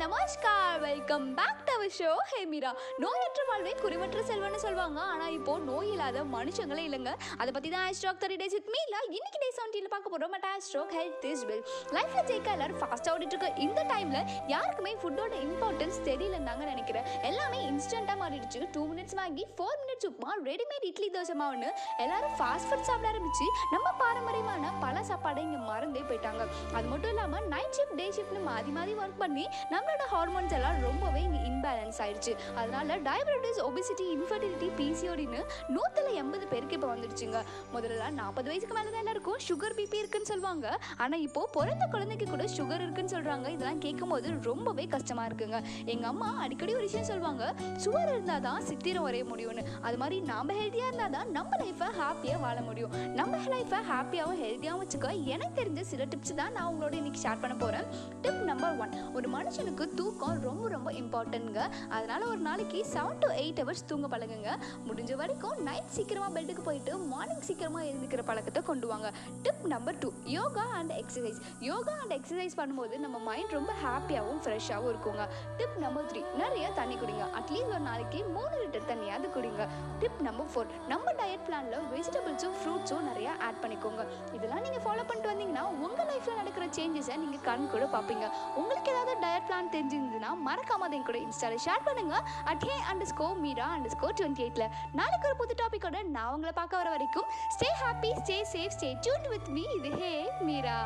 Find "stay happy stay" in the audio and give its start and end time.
97.56-98.38